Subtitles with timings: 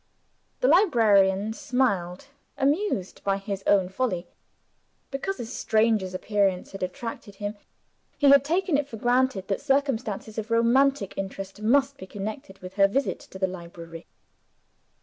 [0.61, 2.25] The librarian smiled
[2.57, 4.25] amused by his own folly.
[5.11, 7.55] Because a stranger's appearance had attracted him,
[8.17, 12.73] he had taken it for granted that circumstances of romantic interest must be connected with
[12.77, 14.07] her visit to the library.